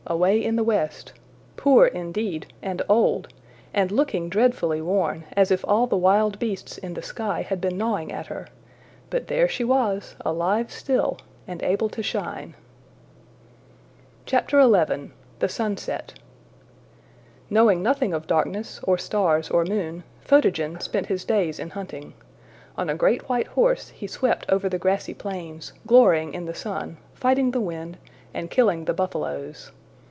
[0.07, 1.13] away in the west
[1.55, 3.27] poor, indeed, and old,
[3.73, 7.77] and looking dreadfully worn, as if all the wild beasts in the sky had been
[7.77, 8.45] gnawing at her
[9.09, 11.17] but there she was, alive still,
[11.47, 12.53] and able to shine!
[14.25, 14.37] XI.
[14.47, 16.15] The Sunset.
[17.49, 22.13] KNOWING nothing of darkness, or stars, or moon, Photogen spent his days in hunting.
[22.75, 26.97] On a great white horse he swept over the grassy plains, glorying in the sun,
[27.13, 27.97] fighting the wind,
[28.33, 29.71] and killing the buffaloes.